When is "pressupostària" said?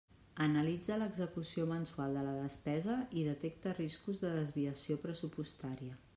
5.07-6.05